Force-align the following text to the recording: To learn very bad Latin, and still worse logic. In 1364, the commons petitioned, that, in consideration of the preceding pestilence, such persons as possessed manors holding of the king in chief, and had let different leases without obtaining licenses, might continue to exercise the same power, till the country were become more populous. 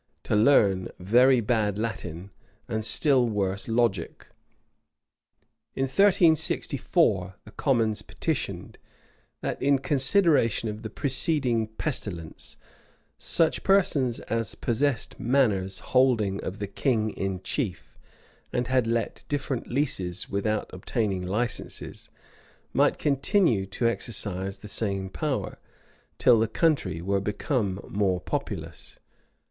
To 0.23 0.35
learn 0.35 0.87
very 0.97 1.41
bad 1.41 1.77
Latin, 1.77 2.31
and 2.67 2.83
still 2.83 3.29
worse 3.29 3.67
logic. 3.67 4.25
In 5.75 5.83
1364, 5.83 7.35
the 7.45 7.51
commons 7.51 8.01
petitioned, 8.01 8.79
that, 9.41 9.61
in 9.61 9.77
consideration 9.77 10.69
of 10.69 10.81
the 10.81 10.89
preceding 10.89 11.67
pestilence, 11.67 12.57
such 13.19 13.61
persons 13.61 14.19
as 14.21 14.55
possessed 14.55 15.19
manors 15.19 15.77
holding 15.93 16.43
of 16.43 16.57
the 16.57 16.65
king 16.65 17.11
in 17.11 17.39
chief, 17.43 17.95
and 18.51 18.65
had 18.65 18.87
let 18.87 19.23
different 19.27 19.67
leases 19.67 20.27
without 20.27 20.67
obtaining 20.73 21.27
licenses, 21.27 22.09
might 22.73 22.97
continue 22.97 23.67
to 23.67 23.87
exercise 23.87 24.57
the 24.57 24.67
same 24.67 25.11
power, 25.11 25.59
till 26.17 26.39
the 26.39 26.47
country 26.47 27.03
were 27.03 27.21
become 27.21 27.79
more 27.87 28.19
populous. 28.19 28.99